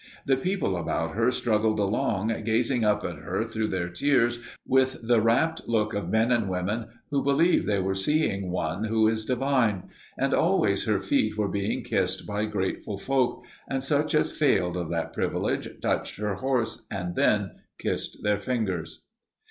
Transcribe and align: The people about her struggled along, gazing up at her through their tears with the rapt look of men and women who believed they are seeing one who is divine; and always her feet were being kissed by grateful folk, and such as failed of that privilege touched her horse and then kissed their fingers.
The 0.25 0.35
people 0.35 0.77
about 0.77 1.13
her 1.13 1.29
struggled 1.29 1.79
along, 1.79 2.29
gazing 2.43 2.83
up 2.83 3.03
at 3.05 3.17
her 3.17 3.43
through 3.43 3.67
their 3.67 3.87
tears 3.87 4.39
with 4.65 4.97
the 5.03 5.21
rapt 5.21 5.67
look 5.67 5.93
of 5.93 6.09
men 6.09 6.31
and 6.31 6.49
women 6.49 6.87
who 7.11 7.23
believed 7.23 7.67
they 7.67 7.77
are 7.77 7.93
seeing 7.93 8.49
one 8.49 8.85
who 8.85 9.07
is 9.07 9.27
divine; 9.27 9.89
and 10.17 10.33
always 10.33 10.85
her 10.85 10.99
feet 10.99 11.37
were 11.37 11.49
being 11.49 11.83
kissed 11.83 12.25
by 12.25 12.45
grateful 12.45 12.97
folk, 12.97 13.45
and 13.67 13.83
such 13.83 14.15
as 14.15 14.31
failed 14.31 14.75
of 14.75 14.89
that 14.89 15.13
privilege 15.13 15.69
touched 15.83 16.15
her 16.17 16.33
horse 16.33 16.81
and 16.89 17.13
then 17.13 17.51
kissed 17.77 18.23
their 18.23 18.39
fingers. 18.39 19.03